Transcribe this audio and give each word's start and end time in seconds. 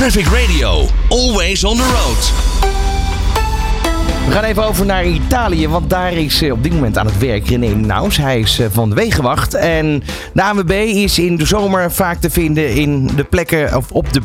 Traffic 0.00 0.26
Radio, 0.26 0.86
always 1.08 1.64
on 1.64 1.76
the 1.76 1.82
road. 1.82 2.32
We 4.26 4.32
gaan 4.32 4.44
even 4.44 4.64
over 4.64 4.86
naar 4.86 5.06
Italië, 5.06 5.68
want 5.68 5.90
daar 5.90 6.12
is 6.12 6.42
eh, 6.42 6.52
op 6.52 6.62
dit 6.62 6.72
moment 6.72 6.98
aan 6.98 7.06
het 7.06 7.18
werk 7.18 7.48
René 7.48 7.74
Naus. 7.74 8.16
Hij 8.16 8.40
is 8.40 8.58
eh, 8.58 8.66
van 8.70 8.88
de 8.88 8.94
Wegenwacht. 8.94 9.54
En 9.54 10.02
de 10.32 10.42
ANWB 10.42 10.70
is 10.70 11.18
in 11.18 11.36
de 11.36 11.46
zomer 11.46 11.92
vaak 11.92 12.20
te 12.20 12.30
vinden 12.30 12.74
in 12.74 13.10
de 13.16 13.24
plekken, 13.24 13.76
of 13.76 13.90
op 13.92 14.12
de... 14.12 14.20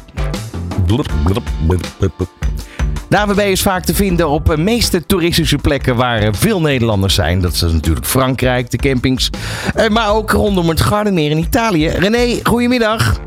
De 3.07 3.17
ANWB 3.17 3.39
is 3.39 3.62
vaak 3.62 3.85
te 3.85 3.96
vinden 3.96 4.29
op 4.29 4.46
de 4.46 4.57
meeste 4.57 5.05
toeristische 5.05 5.57
plekken 5.57 5.96
waar 5.96 6.19
eh, 6.19 6.29
veel 6.31 6.62
Nederlanders 6.62 7.13
zijn. 7.13 7.42
Dat 7.42 7.53
is 7.53 7.62
natuurlijk 7.62 8.05
Frankrijk, 8.05 8.71
de 8.71 8.78
campings. 8.78 9.29
Eh, 9.76 9.89
Maar 9.89 10.13
ook 10.13 10.31
rondom 10.31 10.69
het 10.69 10.81
Gardameer 10.81 11.31
in 11.31 11.37
Italië. 11.37 11.87
René, 11.87 12.39
goedemiddag. 12.44 13.19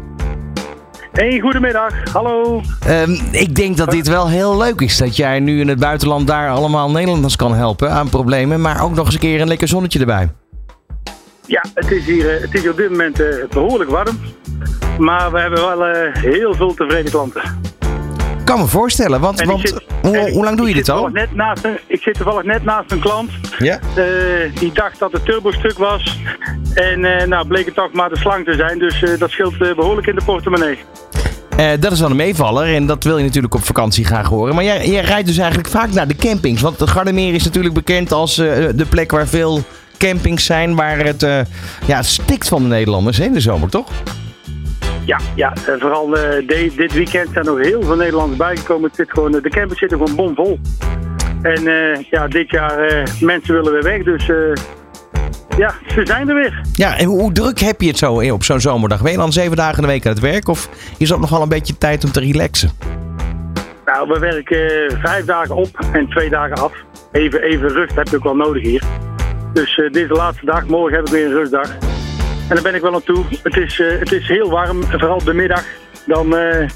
Hey, 1.18 1.40
goedemiddag. 1.40 1.92
Hallo. 2.12 2.60
Ehm, 2.86 3.10
ik 3.30 3.54
denk 3.54 3.76
dat 3.76 3.90
dit 3.90 4.08
wel 4.08 4.28
heel 4.28 4.56
leuk 4.56 4.80
is. 4.80 4.96
Dat 4.96 5.16
jij 5.16 5.40
nu 5.40 5.60
in 5.60 5.68
het 5.68 5.78
buitenland 5.78 6.26
daar 6.26 6.50
allemaal 6.50 6.90
Nederlanders 6.90 7.36
kan 7.36 7.54
helpen 7.54 7.90
aan 7.90 8.08
problemen. 8.08 8.60
Maar 8.60 8.82
ook 8.82 8.94
nog 8.94 9.04
eens 9.04 9.14
een 9.14 9.20
keer 9.20 9.40
een 9.40 9.48
lekker 9.48 9.68
zonnetje 9.68 9.98
erbij. 9.98 10.28
Ja, 11.46 11.64
het 11.74 11.90
is 11.90 12.04
hier, 12.04 12.34
eh, 12.34 12.40
het 12.40 12.54
is 12.54 12.68
op 12.68 12.76
dit 12.76 12.90
moment 12.90 13.20
eh, 13.20 13.26
behoorlijk 13.50 13.90
warm. 13.90 14.18
Maar 14.98 15.32
we 15.32 15.40
hebben 15.40 15.60
wel 15.60 15.84
eh, 15.86 16.14
heel 16.14 16.54
veel 16.54 16.74
tevreden 16.74 17.10
klanten. 17.10 17.42
Ik 18.38 18.54
kan 18.54 18.58
me 18.58 18.66
voorstellen, 18.66 19.20
want, 19.20 19.42
want 19.44 19.60
zit- 19.60 19.84
hoe, 20.02 20.44
lang 20.44 20.56
doe 20.56 20.64
je 20.66 20.70
ik 20.70 20.76
dit 20.76 20.86
zit 20.86 20.94
al? 20.94 21.02
toevallig 21.02 21.26
Net 21.28 21.34
naast 21.34 21.64
een, 21.64 21.78
ik 21.86 22.02
zit 22.02 22.14
toevallig 22.14 22.42
net 22.44 22.64
naast 22.64 22.92
een 22.92 23.00
klant. 23.00 23.30
Ja. 23.58 23.78
eh, 23.96 24.04
die 24.54 24.72
dacht 24.72 24.98
dat 24.98 25.12
het 25.12 25.24
turbostuk 25.24 25.78
was. 25.78 26.18
En 26.74 27.04
eh, 27.04 27.26
nou 27.26 27.46
bleek 27.46 27.64
het 27.66 27.74
toch 27.74 27.92
maar 27.92 28.08
de 28.08 28.16
slang 28.18 28.44
te 28.44 28.54
zijn. 28.54 28.78
Dus 28.78 29.02
eh, 29.02 29.18
dat 29.18 29.30
scheelt 29.30 29.60
eh, 29.62 29.74
behoorlijk 29.74 30.06
in 30.06 30.14
de 30.14 30.24
portemonnee. 30.24 30.78
Eh, 31.58 31.70
dat 31.80 31.92
is 31.92 32.00
wel 32.00 32.10
een 32.10 32.16
meevaller 32.16 32.74
en 32.74 32.86
dat 32.86 33.04
wil 33.04 33.18
je 33.18 33.24
natuurlijk 33.24 33.54
op 33.54 33.64
vakantie 33.64 34.04
graag 34.04 34.28
horen. 34.28 34.54
Maar 34.54 34.64
jij, 34.64 35.00
rijdt 35.00 35.26
dus 35.26 35.38
eigenlijk 35.38 35.68
vaak 35.68 35.92
naar 35.92 36.08
de 36.08 36.16
campings. 36.16 36.60
Want 36.60 36.78
de 36.78 36.86
Gardameer 36.86 37.34
is 37.34 37.44
natuurlijk 37.44 37.74
bekend 37.74 38.12
als 38.12 38.38
eh, 38.38 38.68
de 38.74 38.86
plek 38.88 39.10
waar 39.10 39.26
veel 39.26 39.62
campings 39.96 40.44
zijn. 40.44 40.74
Waar 40.74 40.98
het 40.98 41.22
eh, 41.22 41.40
ja, 41.86 42.02
stikt 42.02 42.48
van 42.48 42.62
de 42.62 42.68
Nederlanders 42.68 43.18
in 43.18 43.32
de 43.32 43.40
zomer, 43.40 43.68
toch? 43.68 43.90
Ja, 45.04 45.18
ja 45.34 45.52
eh, 45.52 45.74
vooral 45.78 46.16
dit 46.46 46.92
weekend 46.92 47.28
zijn 47.32 47.44
nog 47.44 47.58
heel 47.58 47.82
veel 47.82 47.96
Nederlanders 47.96 48.38
bijgekomen. 48.38 48.88
Het 48.88 48.96
zit 48.96 49.10
gewoon, 49.10 49.32
de 49.32 49.50
campers 49.50 49.78
zitten 49.78 49.98
gewoon 49.98 50.16
bomvol. 50.16 50.58
En 51.42 51.62
ja, 52.10 52.28
dit 52.28 52.50
jaar 52.50 53.06
mensen 53.20 53.54
willen 53.54 53.72
weer 53.72 53.82
weg. 53.82 54.02
Dus 54.02 54.30
ja, 55.58 55.74
ze 55.94 56.00
zijn 56.04 56.28
er 56.28 56.34
weer. 56.34 56.60
Ja, 56.72 56.98
en 56.98 57.04
hoe, 57.04 57.20
hoe 57.20 57.32
druk 57.32 57.58
heb 57.58 57.80
je 57.80 57.88
het 57.88 57.98
zo 57.98 58.20
eh, 58.20 58.32
op 58.32 58.44
zo'n 58.44 58.60
zomerdag? 58.60 59.02
Ben 59.02 59.12
je 59.12 59.18
dan 59.18 59.32
zeven 59.32 59.56
dagen 59.56 59.76
in 59.76 59.82
de 59.82 59.88
week 59.88 60.06
aan 60.06 60.12
het 60.12 60.20
werk? 60.20 60.48
Of 60.48 60.68
is 60.98 61.08
dat 61.08 61.20
nog 61.20 61.30
wel 61.30 61.42
een 61.42 61.48
beetje 61.48 61.78
tijd 61.78 62.04
om 62.04 62.10
te 62.10 62.20
relaxen? 62.20 62.70
Nou, 63.88 64.08
we 64.08 64.18
werken 64.18 64.88
eh, 64.88 64.96
vijf 65.00 65.24
dagen 65.24 65.54
op 65.54 65.68
en 65.92 66.08
twee 66.08 66.30
dagen 66.30 66.56
af. 66.56 66.72
Even, 67.12 67.42
even 67.42 67.68
rust 67.68 67.94
heb 67.94 68.08
je 68.08 68.16
ook 68.16 68.22
wel 68.22 68.36
nodig 68.36 68.62
hier. 68.62 68.82
Dus 69.52 69.78
eh, 69.78 69.84
dit 69.84 69.96
is 69.96 70.08
de 70.08 70.14
laatste 70.14 70.46
dag. 70.46 70.66
Morgen 70.66 70.96
heb 70.96 71.06
ik 71.06 71.12
weer 71.12 71.26
een 71.26 71.32
rustdag. 71.32 71.70
En 72.48 72.54
daar 72.54 72.62
ben 72.62 72.74
ik 72.74 72.82
wel 72.82 72.94
aan 72.94 73.02
toe. 73.02 73.24
Het 73.42 73.56
is, 73.56 73.82
het 73.98 74.12
is 74.12 74.28
heel 74.28 74.50
warm, 74.50 74.84
vooral 74.84 75.14
op 75.14 75.24
de 75.24 75.34
middag. 75.34 75.64
Dan, 76.06 76.36
eh, 76.36 76.68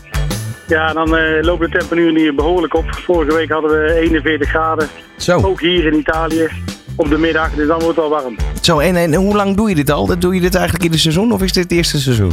ja, 0.67 0.93
dan 0.93 1.09
lopen 1.41 1.71
de 1.71 1.79
temperaturen 1.79 2.17
hier 2.17 2.35
behoorlijk 2.35 2.75
op. 2.75 2.95
Vorige 2.95 3.35
week 3.35 3.51
hadden 3.51 3.71
we 3.71 3.95
41 3.95 4.49
graden. 4.49 4.89
Zo, 5.17 5.41
Ook 5.43 5.61
hier 5.61 5.87
in 5.87 5.95
Italië 5.95 6.49
op 6.97 7.09
de 7.09 7.19
middag. 7.19 7.51
Dus 7.55 7.67
dan 7.67 7.81
wordt 7.81 7.97
het 7.99 8.09
wel 8.09 8.21
warm. 8.21 8.37
zo 8.61 8.79
en, 8.79 8.97
en 8.97 9.15
hoe 9.15 9.37
lang 9.37 9.57
doe 9.57 9.69
je 9.69 9.75
dit 9.75 9.91
al? 9.91 10.19
Doe 10.19 10.35
je 10.35 10.41
dit 10.41 10.55
eigenlijk 10.55 10.85
in 10.85 10.91
het 10.91 11.01
seizoen 11.01 11.33
of 11.33 11.43
is 11.43 11.53
dit 11.53 11.63
het 11.63 11.73
eerste 11.73 12.01
seizoen? 12.01 12.33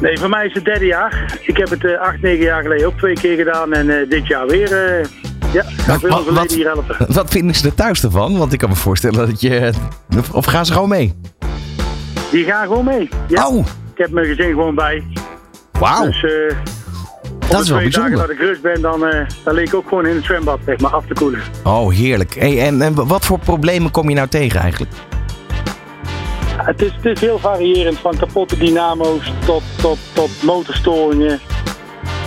Nee, 0.00 0.18
voor 0.18 0.28
mij 0.28 0.46
is 0.46 0.54
het 0.54 0.64
derde 0.64 0.84
jaar. 0.86 1.38
Ik 1.46 1.56
heb 1.56 1.70
het 1.70 1.84
eh, 1.84 2.00
acht, 2.00 2.20
negen 2.22 2.44
jaar 2.44 2.62
geleden 2.62 2.86
ook 2.86 2.96
twee 2.98 3.14
keer 3.14 3.36
gedaan. 3.36 3.72
En 3.72 3.90
eh, 4.00 4.08
dit 4.10 4.26
jaar 4.26 4.46
weer. 4.46 4.72
eh, 4.72 5.04
ja, 5.52 5.64
veel 5.64 5.84
wat- 5.86 6.00
verleden 6.00 6.34
wat- 6.34 6.52
hier 6.52 6.66
helpen. 6.66 6.96
Wat 7.14 7.30
vinden 7.30 7.54
ze 7.54 7.66
er 7.66 7.74
thuis 7.74 8.02
ervan? 8.04 8.38
Want 8.38 8.52
ik 8.52 8.58
kan 8.58 8.68
me 8.68 8.74
voorstellen 8.74 9.26
dat 9.26 9.40
je... 9.40 9.72
Of 10.32 10.44
gaan 10.44 10.66
ze 10.66 10.72
gewoon 10.72 10.88
mee? 10.88 11.14
Die 12.30 12.44
gaan 12.44 12.66
gewoon 12.66 12.84
mee. 12.84 13.08
Ja. 13.28 13.48
Oh, 13.48 13.58
Ik 13.94 13.98
heb 13.98 14.10
mijn 14.10 14.26
gezin 14.26 14.48
gewoon 14.50 14.74
bij. 14.74 15.02
wauw. 15.78 16.04
Dus 16.04 16.24
Dat 17.50 17.62
is 17.62 17.70
wel 17.70 17.78
bijzonder. 17.78 18.18
dat 18.18 18.30
ik 18.30 18.38
rust 18.38 18.62
ben, 18.62 18.80
dan, 18.80 19.06
eh 19.06 19.26
dan 19.44 19.54
leek 19.54 19.66
ik 19.66 19.74
ook 19.74 19.88
gewoon 19.88 20.06
in 20.06 20.14
het 20.14 20.24
zwembad 20.24 20.58
zeg 20.66 20.80
maar, 20.80 20.90
af 20.90 21.06
te 21.06 21.14
koelen. 21.14 21.40
Oh, 21.64 21.92
heerlijk. 21.92 22.34
Hey, 22.34 22.66
en, 22.66 22.82
en 22.82 23.06
wat 23.06 23.24
voor 23.24 23.38
problemen 23.38 23.90
kom 23.90 24.08
je 24.08 24.14
nou 24.14 24.28
tegen 24.28 24.60
eigenlijk? 24.60 24.92
Het 26.56 26.82
is, 26.82 26.92
het 26.92 27.04
is 27.04 27.20
heel 27.20 27.38
variërend, 27.38 27.98
van 27.98 28.16
kapotte 28.16 28.58
dynamo's 28.58 29.32
tot, 29.46 29.62
tot, 29.80 29.98
tot 30.12 30.30
motorstoringen, 30.42 31.40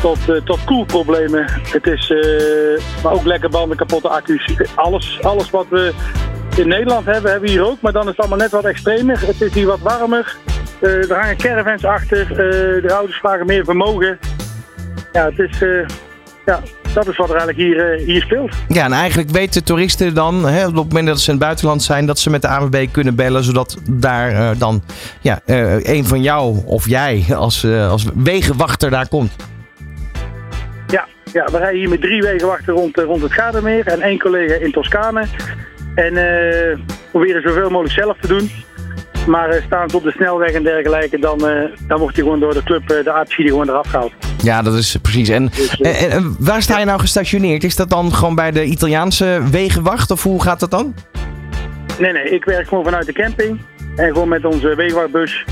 tot, 0.02 0.18
eh, 0.30 0.36
tot 0.36 0.64
koelproblemen. 0.64 1.46
Het 1.64 1.88
is, 1.88 2.10
eh, 2.10 3.04
maar 3.04 3.14
ook 3.14 3.26
lekker 3.26 3.50
banden, 3.50 3.78
kapotte 3.78 4.10
accu's. 4.10 4.56
Alles, 4.76 5.20
alles 5.22 5.50
wat 5.50 5.66
we 5.70 5.94
in 6.56 6.68
Nederland 6.68 7.06
hebben, 7.06 7.32
hebben 7.32 7.50
we 7.50 7.56
hier 7.56 7.66
ook. 7.66 7.82
Maar 7.82 7.92
dan 7.92 8.02
is 8.02 8.08
het 8.08 8.20
allemaal 8.20 8.38
net 8.38 8.52
wat 8.52 8.66
extremer. 8.66 9.28
Het 9.28 9.42
is 9.42 9.54
hier 9.54 9.68
wat 9.68 9.80
warmer. 9.80 10.36
Er 10.80 11.14
hangen 11.14 11.38
caravans 11.38 11.86
achter. 11.86 12.28
De 12.82 12.94
ouders 12.94 13.18
vragen 13.18 13.46
meer 13.46 13.66
vermogen. 13.66 14.20
Ja, 15.12 15.26
het 15.26 15.40
is, 15.40 15.62
eh, 15.62 15.88
ja, 16.46 16.62
dat 16.94 17.08
is 17.08 17.18
wat 17.18 17.30
er 17.30 17.36
eigenlijk 17.36 17.58
hier, 17.58 17.92
eh, 17.92 18.06
hier 18.06 18.22
speelt. 18.22 18.56
Ja, 18.68 18.86
en 18.86 18.92
eigenlijk 18.92 19.30
weten 19.30 19.64
toeristen 19.64 20.14
dan, 20.14 20.48
hè, 20.48 20.68
op 20.68 20.76
het 20.76 20.88
moment 20.88 21.08
dat 21.08 21.20
ze 21.20 21.26
in 21.26 21.36
het 21.36 21.44
buitenland 21.44 21.84
zijn, 21.84 22.06
dat 22.06 22.20
ze 22.20 22.30
met 22.30 22.42
de 22.42 22.48
ANWB 22.48 22.88
kunnen 22.92 23.16
bellen, 23.16 23.44
zodat 23.44 23.78
daar 23.90 24.32
eh, 24.32 24.50
dan 24.58 24.84
ja, 25.22 25.40
eh, 25.46 25.84
een 25.84 26.06
van 26.06 26.22
jou 26.22 26.58
of 26.66 26.90
jij 26.90 27.26
als, 27.36 27.66
als 27.66 28.06
wegenwachter 28.16 28.90
daar 28.90 29.08
komt. 29.08 29.36
Ja, 30.88 31.08
ja, 31.34 31.46
we 31.46 31.58
rijden 31.58 31.80
hier 31.80 31.90
met 31.90 32.02
drie 32.02 32.22
wegenwachten 32.22 32.74
rond, 32.74 32.98
rond 32.98 33.22
het 33.22 33.34
Gardameer 33.34 33.88
en 33.88 34.02
één 34.02 34.20
collega 34.20 34.54
in 34.54 34.72
Toscane. 34.72 35.26
En 35.96 36.14
proberen 37.12 37.42
zoveel 37.42 37.70
mogelijk 37.70 37.94
zelf 37.94 38.18
te 38.22 38.28
doen. 38.28 38.52
Maar 39.28 39.50
eh, 39.50 39.64
staan 39.66 39.90
ze 39.90 39.96
op 39.98 40.04
de 40.04 40.12
snelweg 40.12 40.52
en 40.52 40.64
dergelijke, 40.64 41.20
dan, 41.20 41.48
eh, 41.48 41.70
dan 41.88 42.00
wordt 42.00 42.16
hij 42.16 42.24
gewoon 42.24 42.40
door 42.40 42.54
de 42.54 42.64
club, 42.64 42.90
eh, 42.90 43.04
de 43.04 43.12
APC, 43.12 43.34
gewoon 43.34 43.70
eraf 43.70 43.88
gehaald. 43.88 44.12
Ja, 44.44 44.62
dat 44.62 44.74
is 44.74 44.96
precies. 45.02 45.30
En, 45.30 45.46
Dus, 45.56 45.80
en, 45.80 46.12
en 46.12 46.36
waar 46.40 46.62
sta 46.62 46.80
je 46.80 46.86
nou 46.86 47.00
gestationeerd? 47.00 47.64
Is 47.64 47.76
dat 47.76 47.90
dan 47.90 48.14
gewoon 48.14 48.36
bij 48.36 48.52
de 48.52 48.64
Italiaanse 48.64 49.42
wegenwacht 49.52 50.12
of 50.12 50.24
hoe 50.24 50.42
gaat 50.42 50.60
dat 50.60 50.72
dan? 50.72 50.96
Nee, 52.00 52.12
nee, 52.12 52.30
ik 52.30 52.46
werk 52.46 52.68
gewoon 52.68 52.84
vanuit 52.84 53.06
de 53.06 53.14
camping. 53.14 53.60
En 53.96 54.08
gewoon 54.08 54.30
met 54.30 54.46
onze 54.46 54.76
wegenwachtbus. 54.76 55.46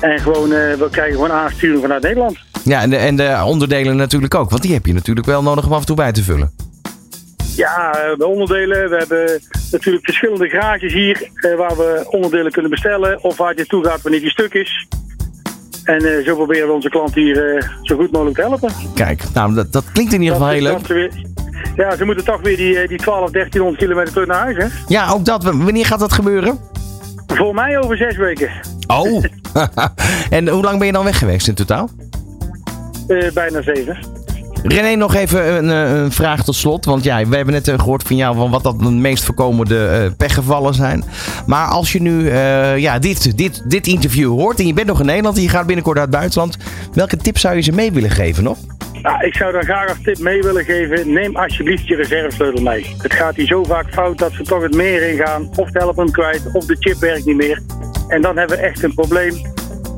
En 0.00 0.18
gewoon, 0.18 0.48
we 0.48 0.88
krijgen 0.90 1.14
gewoon 1.14 1.32
aansturing 1.32 1.80
vanuit 1.80 2.02
Nederland. 2.02 2.38
Ja, 2.64 2.80
en 2.80 2.90
de, 2.90 2.96
en 2.96 3.16
de 3.16 3.42
onderdelen 3.44 3.96
natuurlijk 3.96 4.34
ook, 4.34 4.50
want 4.50 4.62
die 4.62 4.72
heb 4.72 4.86
je 4.86 4.92
natuurlijk 4.92 5.26
wel 5.26 5.42
nodig 5.42 5.66
om 5.66 5.72
af 5.72 5.80
en 5.80 5.86
toe 5.86 5.96
bij 5.96 6.12
te 6.12 6.22
vullen. 6.22 6.65
Ja, 7.56 7.92
eh, 7.94 8.18
de 8.18 8.26
onderdelen. 8.26 8.90
We 8.90 8.96
hebben 8.96 9.40
natuurlijk 9.70 10.04
verschillende 10.04 10.48
garages 10.48 10.92
hier 10.92 11.30
eh, 11.34 11.54
waar 11.56 11.76
we 11.76 12.06
onderdelen 12.10 12.52
kunnen 12.52 12.70
bestellen. 12.70 13.22
Of 13.24 13.36
waar 13.36 13.48
het 13.48 13.56
naartoe 13.56 13.84
gaat 13.84 14.02
wanneer 14.02 14.20
die 14.20 14.30
stuk 14.30 14.54
is. 14.54 14.86
En 15.84 16.04
eh, 16.04 16.24
zo 16.24 16.34
proberen 16.34 16.66
we 16.66 16.72
onze 16.74 16.88
klant 16.88 17.14
hier 17.14 17.54
eh, 17.56 17.68
zo 17.82 17.96
goed 17.96 18.12
mogelijk 18.12 18.36
te 18.36 18.42
helpen. 18.42 18.70
Kijk, 18.94 19.22
nou, 19.34 19.54
dat, 19.54 19.72
dat 19.72 19.84
klinkt 19.92 20.12
in 20.12 20.20
ieder 20.22 20.36
geval 20.36 20.50
heel 20.52 20.62
leuk. 20.62 20.86
weer- 20.86 21.12
ja, 21.76 21.96
ze 21.96 22.04
moeten 22.04 22.24
toch 22.24 22.40
weer 22.40 22.56
die, 22.56 22.78
eh, 22.78 22.88
die 22.88 22.98
12, 22.98 23.30
1300 23.30 23.78
kilometer 23.78 24.12
terug 24.12 24.28
naar 24.28 24.38
huis, 24.40 24.56
hè? 24.56 24.66
Ja, 24.86 25.10
ook 25.10 25.24
dat. 25.24 25.44
Wanneer 25.44 25.86
gaat 25.86 25.98
dat 25.98 26.12
gebeuren? 26.12 26.58
Voor 27.26 27.54
mij 27.54 27.78
over 27.78 27.96
zes 27.96 28.16
weken. 28.16 28.50
Oh. 28.86 29.24
en 30.30 30.48
hoe 30.48 30.62
lang 30.62 30.78
ben 30.78 30.86
je 30.86 30.92
dan 30.92 31.04
weg 31.04 31.18
geweest 31.18 31.48
in 31.48 31.54
totaal? 31.54 31.90
Eh, 33.08 33.30
bijna 33.32 33.62
zeven. 33.62 33.98
René, 34.68 34.94
nog 34.94 35.14
even 35.14 35.54
een, 35.56 35.70
eh, 35.70 36.00
een 36.02 36.12
vraag 36.12 36.44
tot 36.44 36.54
slot. 36.54 36.84
Want 36.84 37.04
ja, 37.04 37.26
we 37.26 37.36
hebben 37.36 37.54
net 37.54 37.68
eh, 37.68 37.78
gehoord 37.78 38.02
van 38.02 38.16
jou 38.16 38.36
van 38.36 38.50
wat 38.50 38.62
dat 38.62 38.78
de 38.80 38.90
meest 38.90 39.24
voorkomende 39.24 39.86
eh, 39.86 40.16
pechgevallen 40.16 40.74
zijn. 40.74 41.04
Maar 41.46 41.66
als 41.66 41.92
je 41.92 42.02
nu 42.02 42.30
ja, 42.76 42.98
dit, 42.98 43.36
dit, 43.36 43.70
dit 43.70 43.86
interview 43.86 44.30
hoort 44.30 44.58
en 44.58 44.66
je 44.66 44.72
bent 44.72 44.86
nog 44.86 45.00
in 45.00 45.06
Nederland 45.06 45.36
en 45.36 45.42
je 45.42 45.48
gaat 45.48 45.66
binnenkort 45.66 45.98
uit 45.98 46.06
het 46.06 46.16
buitenland. 46.16 46.56
Welke 46.92 47.16
tip 47.16 47.38
zou 47.38 47.56
je 47.56 47.62
ze 47.62 47.72
mee 47.72 47.92
willen 47.92 48.10
geven 48.10 48.44
nog? 48.44 48.58
Ik 49.20 49.34
zou 49.34 49.52
dan 49.52 49.62
graag 49.62 49.88
als 49.88 49.98
tip 50.02 50.18
mee 50.18 50.42
willen 50.42 50.64
geven. 50.64 51.12
Neem 51.12 51.36
alsjeblieft 51.36 51.86
je 51.86 51.96
reservesleutel 51.96 52.62
mee. 52.62 52.94
Het 52.98 53.14
gaat 53.14 53.36
hier 53.36 53.46
zo 53.46 53.64
vaak 53.64 53.92
fout 53.92 54.18
dat 54.18 54.32
ze 54.32 54.42
toch 54.42 54.62
het 54.62 54.74
meer 54.74 55.08
ingaan. 55.08 55.48
Of 55.56 55.70
de 55.70 55.78
helpen 55.78 56.10
kwijt, 56.10 56.42
of 56.52 56.66
de 56.66 56.76
chip 56.78 56.98
werkt 56.98 57.24
niet 57.24 57.36
meer. 57.36 57.62
En 58.08 58.22
dan 58.22 58.36
hebben 58.36 58.56
we 58.56 58.62
echt 58.62 58.82
een 58.82 58.94
probleem. 58.94 59.34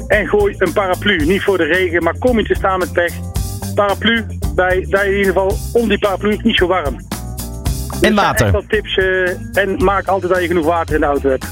En 0.08 0.28
gooi 0.28 0.54
een 0.58 0.72
paraplu. 0.72 1.26
Niet 1.26 1.42
voor 1.42 1.58
de 1.58 1.64
regen, 1.64 2.02
maar 2.02 2.18
kom 2.18 2.38
je 2.38 2.44
te 2.44 2.54
staan 2.54 2.78
met 2.78 2.92
pech. 2.92 3.12
Paraplu, 3.74 4.26
bij, 4.66 4.86
daar 4.88 5.04
in 5.06 5.10
ieder 5.16 5.26
geval 5.32 5.56
om 5.72 5.88
die 5.88 5.98
paraplu 5.98 6.30
is 6.30 6.42
niet 6.42 6.56
zo 6.56 6.66
warm. 6.66 6.94
En 6.94 7.04
Dit 7.90 8.00
zijn 8.00 8.14
water. 8.14 8.52
wel 8.52 8.64
tips. 8.68 8.96
eh, 8.96 9.62
en 9.62 9.84
maak 9.84 10.06
altijd 10.06 10.32
dat 10.32 10.40
je 10.42 10.46
genoeg 10.46 10.64
water 10.66 10.94
in 10.94 11.00
de 11.00 11.06
auto 11.06 11.28
hebt. 11.28 11.46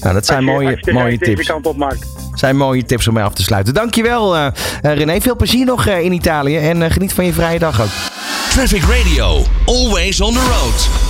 Nou, 0.00 0.14
dat 0.14 0.26
zijn 0.26 0.38
Als 0.38 0.46
je- 0.46 0.52
mooie, 0.52 0.66
als 0.70 0.78
je 0.80 0.84
de 0.84 0.92
mooie 0.92 1.18
deze 1.18 1.34
tips. 1.34 1.46
kant 1.46 1.66
op 1.66 1.76
maakt. 1.76 2.06
zijn 2.34 2.56
mooie 2.56 2.84
tips 2.84 3.08
om 3.08 3.14
mee 3.14 3.24
af 3.24 3.34
te 3.34 3.42
sluiten. 3.42 3.74
Dankjewel 3.74 4.36
eh 4.36 4.46
eh, 4.46 4.52
René. 4.96 5.20
Veel 5.20 5.36
plezier 5.36 5.64
nog 5.66 5.86
eh, 5.86 6.00
in 6.04 6.12
Italië 6.12 6.56
en 6.58 6.82
eh, 6.82 6.90
geniet 6.90 7.12
van 7.12 7.24
je 7.24 7.32
vrije 7.32 7.58
dag 7.58 7.80
ook. 7.80 7.88
Traffic 8.50 8.82
Radio, 8.82 9.42
always 9.66 10.20
on 10.20 10.32
the 10.32 10.38
road. 10.40 11.07